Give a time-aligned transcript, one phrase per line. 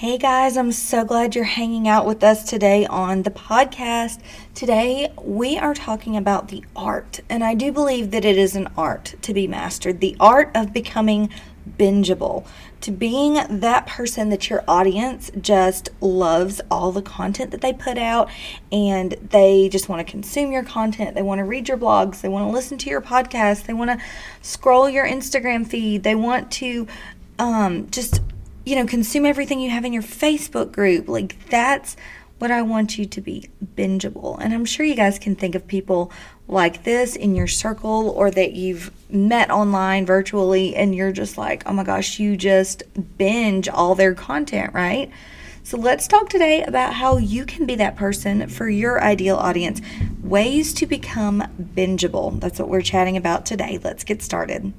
[0.00, 4.18] Hey guys, I'm so glad you're hanging out with us today on the podcast.
[4.54, 8.68] Today, we are talking about the art, and I do believe that it is an
[8.78, 11.28] art to be mastered the art of becoming
[11.76, 12.46] bingeable,
[12.80, 17.98] to being that person that your audience just loves all the content that they put
[17.98, 18.30] out
[18.72, 21.14] and they just want to consume your content.
[21.14, 23.90] They want to read your blogs, they want to listen to your podcast, they want
[23.90, 24.06] to
[24.40, 26.86] scroll your Instagram feed, they want to
[27.38, 28.22] um, just
[28.64, 31.08] you know, consume everything you have in your Facebook group.
[31.08, 31.96] Like that's
[32.38, 34.38] what I want you to be bingeable.
[34.40, 36.10] And I'm sure you guys can think of people
[36.48, 41.62] like this in your circle or that you've met online virtually and you're just like,
[41.66, 42.82] oh my gosh, you just
[43.18, 45.10] binge all their content, right?
[45.62, 49.82] So let's talk today about how you can be that person for your ideal audience.
[50.22, 51.44] Ways to become
[51.76, 52.40] bingeable.
[52.40, 53.78] That's what we're chatting about today.
[53.82, 54.72] Let's get started.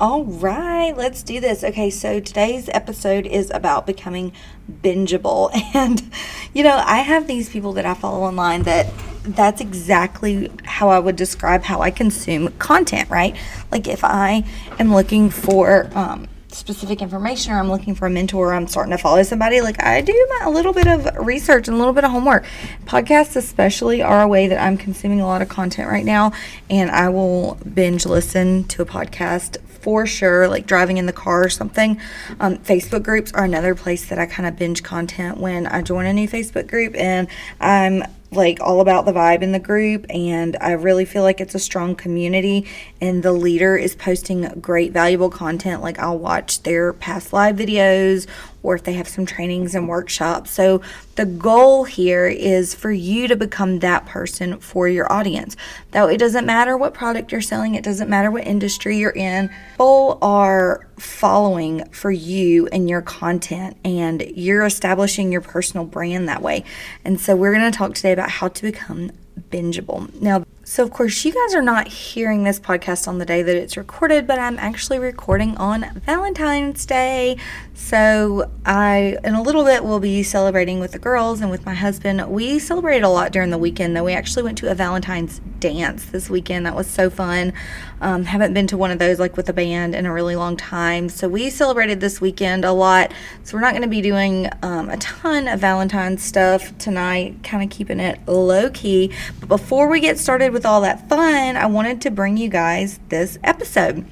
[0.00, 1.64] All right, let's do this.
[1.64, 4.32] Okay, so today's episode is about becoming
[4.70, 5.50] bingeable.
[5.74, 6.10] And,
[6.54, 8.86] you know, I have these people that I follow online that
[9.24, 13.36] that's exactly how I would describe how I consume content, right?
[13.72, 14.44] Like if I
[14.78, 18.90] am looking for, um, specific information or I'm looking for a mentor or I'm starting
[18.90, 21.94] to follow somebody, like I do my, a little bit of research and a little
[21.94, 22.44] bit of homework.
[22.84, 26.32] Podcasts, especially, are a way that I'm consuming a lot of content right now,
[26.68, 31.44] and I will binge listen to a podcast for sure, like driving in the car
[31.44, 32.00] or something.
[32.40, 36.06] Um, Facebook groups are another place that I kind of binge content when I join
[36.06, 37.28] a new Facebook group and
[37.60, 41.54] I'm like all about the vibe in the group and I really feel like it's
[41.54, 42.66] a strong community
[43.00, 45.82] and the leader is posting great valuable content.
[45.82, 48.26] Like I'll watch their past live videos
[48.68, 50.50] or if they have some trainings and workshops.
[50.50, 50.82] So
[51.14, 55.56] the goal here is for you to become that person for your audience.
[55.92, 59.48] Though it doesn't matter what product you're selling, it doesn't matter what industry you're in.
[59.72, 66.42] People are following for you and your content and you're establishing your personal brand that
[66.42, 66.62] way.
[67.06, 70.12] And so we're going to talk today about how to become bingeable.
[70.20, 73.56] Now, so of course, you guys are not hearing this podcast on the day that
[73.56, 77.38] it's recorded, but I'm actually recording on Valentine's Day.
[77.72, 81.74] So, I in a little bit will be celebrating with the girls and with my
[81.74, 82.28] husband.
[82.28, 84.04] We celebrated a lot during the weekend, though.
[84.04, 86.66] We actually went to a Valentine's dance this weekend.
[86.66, 87.54] That was so fun.
[88.00, 90.56] Um, haven't been to one of those like with a band in a really long
[90.56, 91.08] time.
[91.08, 93.12] So, we celebrated this weekend a lot.
[93.44, 97.62] So, we're not going to be doing um, a ton of Valentine's stuff tonight, kind
[97.62, 99.12] of keeping it low key.
[99.40, 103.00] But before we get started with all that fun, I wanted to bring you guys
[103.08, 104.04] this episode.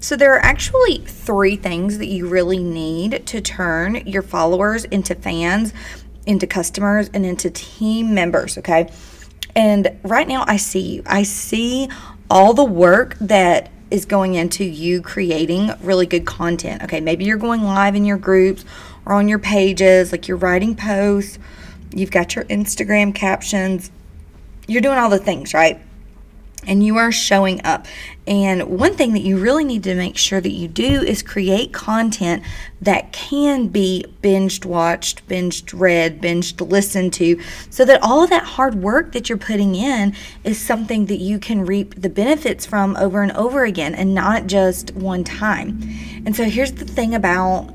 [0.00, 5.14] So, there are actually three things that you really need to turn your followers into
[5.14, 5.72] fans,
[6.26, 8.90] into customers, and into team members, okay?
[9.56, 11.02] And right now, I see you.
[11.06, 11.88] I see
[12.30, 16.82] all the work that is going into you creating really good content.
[16.82, 18.64] Okay, maybe you're going live in your groups
[19.06, 21.38] or on your pages, like you're writing posts,
[21.94, 23.90] you've got your Instagram captions,
[24.66, 25.80] you're doing all the things, right?
[26.66, 27.86] And you are showing up.
[28.26, 31.72] And one thing that you really need to make sure that you do is create
[31.72, 32.42] content
[32.80, 38.76] that can be binged watched, binged read, binged listened to, so that all that hard
[38.76, 43.22] work that you're putting in is something that you can reap the benefits from over
[43.22, 45.80] and over again and not just one time.
[46.24, 47.74] And so here's the thing about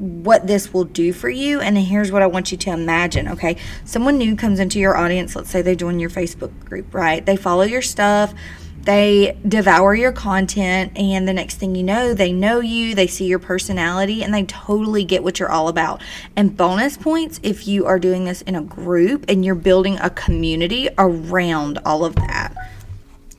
[0.00, 1.60] what this will do for you.
[1.60, 3.28] And here's what I want you to imagine.
[3.28, 3.56] Okay.
[3.84, 5.36] Someone new comes into your audience.
[5.36, 7.24] Let's say they join your Facebook group, right?
[7.24, 8.34] They follow your stuff.
[8.82, 13.26] They devour your content, and the next thing you know, they know you, they see
[13.26, 16.00] your personality, and they totally get what you're all about.
[16.34, 20.08] And bonus points if you are doing this in a group and you're building a
[20.08, 22.54] community around all of that.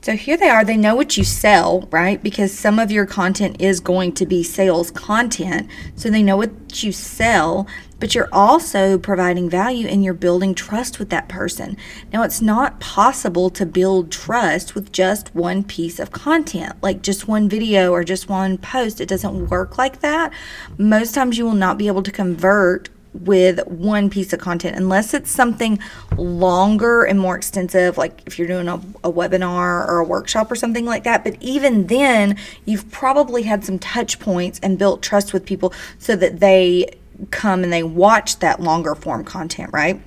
[0.02, 0.64] So here they are.
[0.64, 2.20] They know what you sell, right?
[2.20, 5.70] Because some of your content is going to be sales content.
[5.94, 7.68] So they know what you sell,
[8.00, 11.76] but you're also providing value and you're building trust with that person.
[12.12, 17.28] Now, it's not possible to build trust with just one piece of content, like just
[17.28, 19.00] one video or just one post.
[19.00, 20.32] It doesn't work like that.
[20.78, 25.12] Most times you will not be able to convert with one piece of content unless
[25.12, 25.78] it's something
[26.16, 28.74] longer and more extensive like if you're doing a,
[29.04, 33.64] a, webinar or a workshop or something like that but even then you've probably had
[33.64, 36.86] some touch points and built trust with people so that they
[37.30, 40.00] come and they watch that longer form content, right?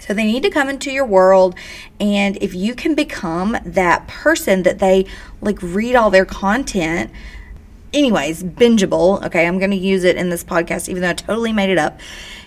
[0.00, 1.54] So they need to come into your world
[2.00, 5.06] and if you can become that person that they
[5.40, 7.10] like read all their content
[7.92, 11.52] anyways, bingeable, okay, I'm going to use it in this podcast even though I totally
[11.52, 12.00] made it up.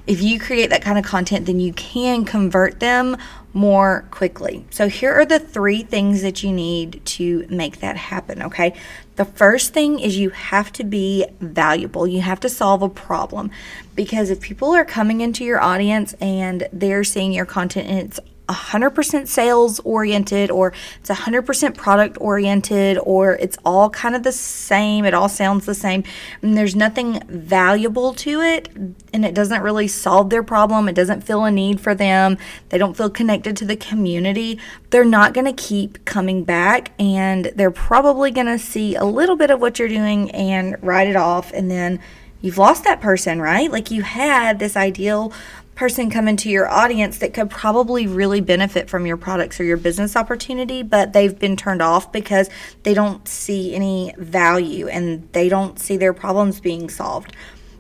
[0.08, 3.18] If you create that kind of content, then you can convert them
[3.54, 4.66] more quickly.
[4.70, 8.74] So, here are the three things that you need to make that happen, okay?
[9.16, 12.06] The first thing is you have to be valuable.
[12.06, 13.50] You have to solve a problem
[13.96, 18.20] because if people are coming into your audience and they're seeing your content and it's
[18.48, 25.06] 100% sales oriented or it's 100% product oriented or it's all kind of the same
[25.06, 26.04] it all sounds the same
[26.42, 28.70] and there's nothing valuable to it
[29.14, 32.38] and it doesn't really solve their problem it doesn't feel a need for them
[32.70, 34.60] they don't feel connected to the community
[34.92, 39.36] they're not going to keep coming back and they're probably going to see a little
[39.36, 42.00] bit of what you're doing and write it off and then
[42.42, 43.72] you've lost that person right?
[43.72, 45.34] Like you had this ideal
[45.76, 49.78] person come into your audience that could probably really benefit from your products or your
[49.78, 52.50] business opportunity, but they've been turned off because
[52.84, 57.36] they don't see any value and they don't see their problems being solved.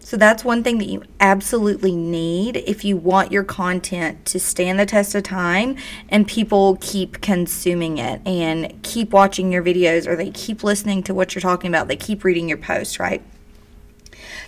[0.05, 4.79] So that's one thing that you absolutely need if you want your content to stand
[4.79, 5.77] the test of time
[6.09, 11.13] and people keep consuming it and keep watching your videos or they keep listening to
[11.15, 13.23] what you're talking about, they keep reading your posts, right?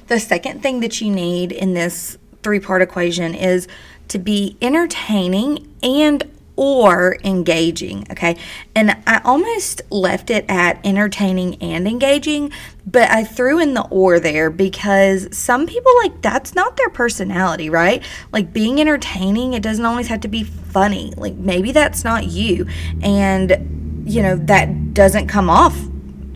[0.07, 3.67] The second thing that you need in this three part equation is
[4.07, 6.23] to be entertaining and
[6.55, 8.07] or engaging.
[8.09, 8.37] Okay.
[8.73, 12.53] And I almost left it at entertaining and engaging,
[12.85, 17.69] but I threw in the or there because some people like that's not their personality,
[17.69, 18.01] right?
[18.31, 21.11] Like being entertaining, it doesn't always have to be funny.
[21.17, 22.65] Like maybe that's not you.
[23.01, 25.77] And, you know, that doesn't come off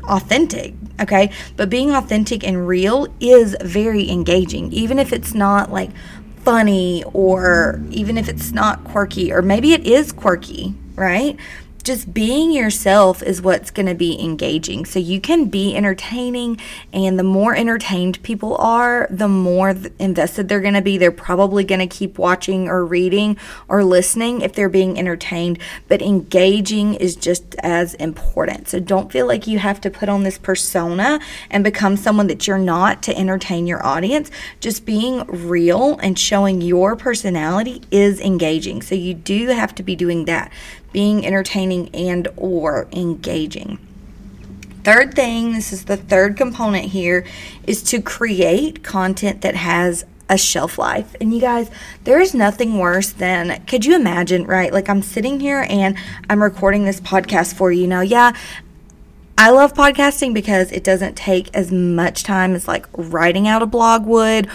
[0.09, 1.31] authentic okay?
[1.55, 5.91] But being authentic and real is very engaging, even if it's not like
[6.43, 11.37] funny or even if it's not quirky, or maybe it is quirky, right?
[11.81, 14.85] Just being yourself is what's going to be engaging.
[14.85, 16.59] So you can be entertaining,
[16.93, 20.97] and the more entertained people are, the more invested they're going to be.
[20.97, 23.37] They're probably going to keep watching or reading
[23.67, 28.67] or listening if they're being entertained, but engaging is just as important.
[28.67, 31.19] So don't feel like you have to put on this persona
[31.49, 34.29] and become someone that you're not to entertain your audience.
[34.59, 38.81] Just being real and showing your personality is engaging.
[38.81, 40.51] So you do have to be doing that
[40.91, 43.79] being entertaining and or engaging.
[44.83, 47.25] Third thing, this is the third component here,
[47.67, 51.15] is to create content that has a shelf life.
[51.21, 51.69] And you guys,
[52.05, 54.73] there is nothing worse than could you imagine, right?
[54.73, 55.95] Like I'm sitting here and
[56.29, 57.85] I'm recording this podcast for you.
[57.85, 58.33] Now, yeah,
[59.37, 63.65] I love podcasting because it doesn't take as much time as like writing out a
[63.65, 64.47] blog would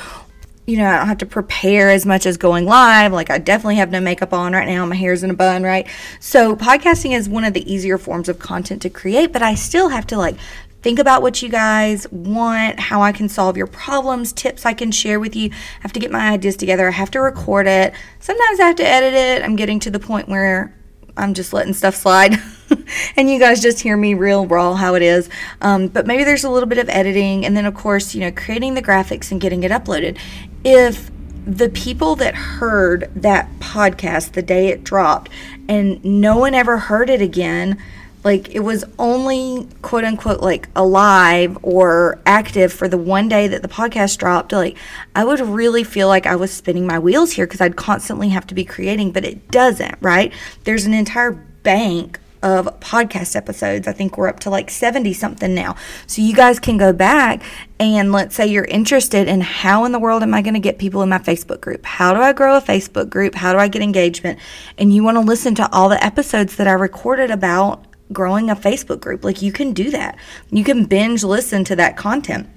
[0.66, 3.12] you know, I don't have to prepare as much as going live.
[3.12, 4.84] Like, I definitely have no makeup on right now.
[4.84, 5.86] My hair's in a bun, right?
[6.18, 9.90] So, podcasting is one of the easier forms of content to create, but I still
[9.90, 10.36] have to like
[10.82, 14.90] think about what you guys want, how I can solve your problems, tips I can
[14.90, 15.50] share with you.
[15.50, 16.88] I have to get my ideas together.
[16.88, 17.92] I have to record it.
[18.20, 19.42] Sometimes I have to edit it.
[19.42, 20.76] I'm getting to the point where
[21.16, 22.34] I'm just letting stuff slide.
[23.16, 25.28] and you guys just hear me real raw how it is.
[25.60, 28.30] Um, but maybe there's a little bit of editing, and then, of course, you know,
[28.30, 30.18] creating the graphics and getting it uploaded.
[30.68, 31.12] If
[31.46, 35.30] the people that heard that podcast the day it dropped
[35.68, 37.80] and no one ever heard it again,
[38.24, 43.62] like it was only quote unquote like alive or active for the one day that
[43.62, 44.76] the podcast dropped like
[45.14, 48.44] i would really feel like i was spinning my wheels here because i'd constantly have
[48.44, 50.32] to be creating but it doesn't right?
[50.64, 53.88] There's an entire bank of podcast episodes.
[53.88, 55.74] I think we're up to like 70 something now.
[56.06, 57.42] So you guys can go back
[57.80, 60.78] and let's say you're interested in how in the world am I going to get
[60.78, 61.84] people in my Facebook group?
[61.84, 63.34] How do I grow a Facebook group?
[63.34, 64.38] How do I get engagement?
[64.78, 68.54] And you want to listen to all the episodes that I recorded about growing a
[68.54, 69.24] Facebook group.
[69.24, 70.16] Like you can do that.
[70.52, 72.48] You can binge listen to that content.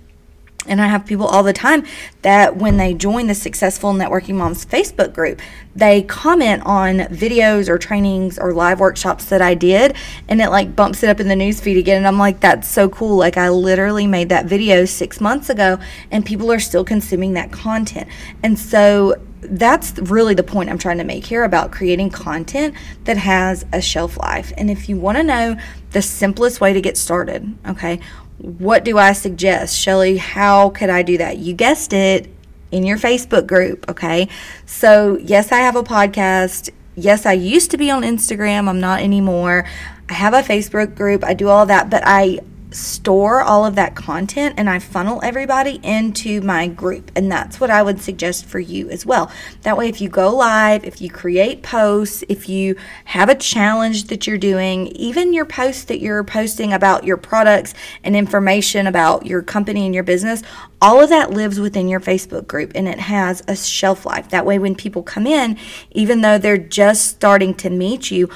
[0.68, 1.86] And I have people all the time
[2.22, 5.42] that when they join the Successful Networking Moms Facebook group,
[5.76, 9.96] they comment on videos or trainings or live workshops that I did,
[10.28, 11.98] and it like bumps it up in the newsfeed again.
[11.98, 13.18] And I'm like, that's so cool.
[13.18, 15.80] Like, I literally made that video six months ago,
[16.12, 18.10] and people are still consuming that content.
[18.44, 22.76] And so that's really the point I'm trying to make here about creating content
[23.06, 24.52] that has a shelf life.
[24.58, 25.56] And if you want to know
[25.92, 28.02] the simplest way to get started, okay,
[28.40, 29.78] what do I suggest?
[29.78, 31.38] Shelly, how could I do that?
[31.38, 32.30] You guessed it
[32.72, 34.28] in your Facebook group, okay?
[34.66, 36.70] So, yes, I have a podcast.
[36.96, 38.70] Yes, I used to be on Instagram.
[38.70, 39.66] I'm not anymore.
[40.10, 41.24] I have a Facebook group.
[41.24, 42.40] I do all that, but I
[42.72, 47.12] store all of that content and I funnel everybody into my group.
[47.16, 49.32] And that's what I would suggest for you as well.
[49.64, 54.06] That way, if you go live, if you create posts, if you have a challenge
[54.06, 57.74] that you're doing, even your posts that you're posting about your products
[58.04, 60.44] and information about your company and your business,
[60.82, 64.30] all of that lives within your Facebook group and it has a shelf life.
[64.30, 65.58] That way, when people come in,
[65.92, 68.30] even though they're just starting to meet you,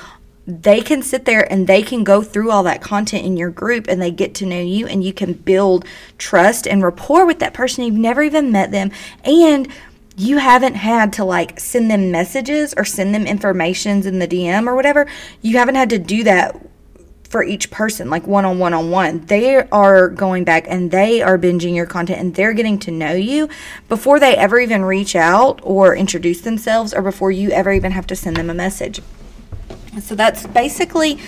[0.45, 3.87] they can sit there and they can go through all that content in your group
[3.87, 5.85] and they get to know you and you can build
[6.17, 7.85] trust and rapport with that person.
[7.85, 8.91] You've never even met them
[9.23, 9.67] and
[10.17, 14.67] you haven't had to like send them messages or send them informations in the DM
[14.67, 15.07] or whatever.
[15.41, 16.59] You haven't had to do that
[17.23, 21.19] for each person like one on one on one they are going back and they
[21.19, 23.49] are binging your content and they're getting to know you
[23.89, 28.05] before they ever even reach out or introduce themselves or before you ever even have
[28.05, 29.01] to send them a message
[30.01, 31.19] so that's basically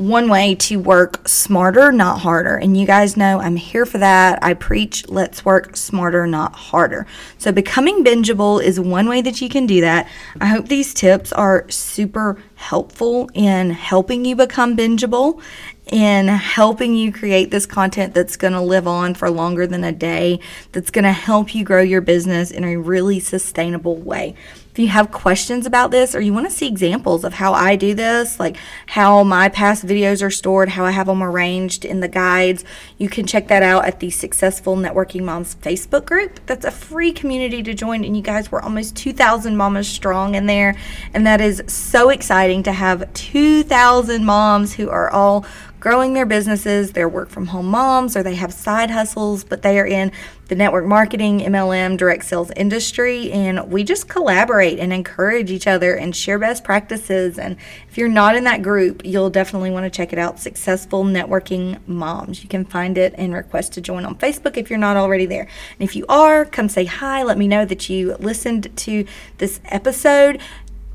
[0.00, 2.56] one way to work smarter, not harder.
[2.56, 4.42] And you guys know I'm here for that.
[4.42, 7.06] I preach let's work smarter, not harder.
[7.36, 10.08] So becoming bingeable is one way that you can do that.
[10.40, 15.42] I hope these tips are super helpful in helping you become bingeable
[15.90, 19.92] in helping you create this content that's going to live on for longer than a
[19.92, 20.38] day,
[20.70, 24.36] that's going to help you grow your business in a really sustainable way.
[24.70, 27.74] If you have questions about this or you want to see examples of how I
[27.74, 28.56] do this, like
[28.86, 32.64] how my past videos are stored, how I have them arranged in the guides,
[32.96, 36.38] you can check that out at the Successful Networking Moms Facebook group.
[36.46, 40.46] That's a free community to join, and you guys were almost 2,000 mamas strong in
[40.46, 40.76] there.
[41.12, 45.44] And that is so exciting to have 2,000 moms who are all
[45.80, 46.92] growing their businesses.
[46.92, 50.12] They're work from home moms or they have side hustles, but they are in
[50.48, 53.32] the network marketing, MLM, direct sales industry.
[53.32, 57.38] And we just collaborate and encourage each other and share best practices.
[57.38, 57.56] And
[57.88, 61.80] if you're not in that group, you'll definitely want to check it out Successful Networking
[61.86, 62.42] Moms.
[62.42, 65.48] You can find it and request to join on Facebook if you're not already there.
[65.78, 67.22] And if you are, come say hi.
[67.22, 69.06] Let me know that you listened to
[69.38, 70.40] this episode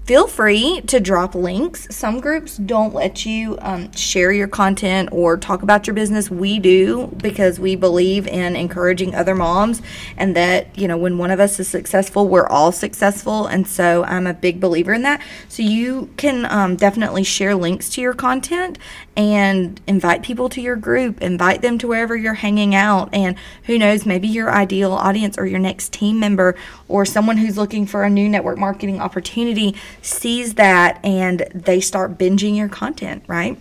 [0.05, 1.87] feel free to drop links.
[1.89, 6.29] Some groups don't let you um, share your content or talk about your business.
[6.29, 9.81] We do because we believe in encouraging other moms
[10.15, 13.47] and that, you know, when one of us is successful, we're all successful.
[13.47, 15.23] And so I'm a big believer in that.
[15.49, 18.77] So you can um, definitely share links to your content
[19.17, 23.13] and invite people to your group, invite them to wherever you're hanging out.
[23.13, 26.55] And who knows, maybe your ideal audience or your next team member
[26.87, 32.17] or someone who's looking for a new network marketing opportunity sees that and they start
[32.17, 33.57] binging your content, right?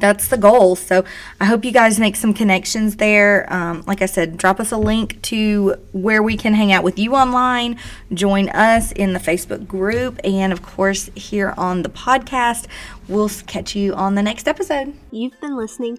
[0.00, 0.76] That's the goal.
[0.76, 1.04] So
[1.40, 3.50] I hope you guys make some connections there.
[3.52, 6.98] Um, like I said, drop us a link to where we can hang out with
[6.98, 7.78] you online,
[8.12, 12.66] join us in the Facebook group, and of course, here on the podcast.
[13.08, 14.94] We'll catch you on the next episode.
[15.10, 15.98] You've been listening